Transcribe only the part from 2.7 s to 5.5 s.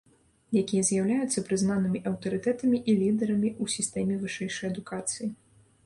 і лідарамі ў сістэме вышэйшай адукацыі.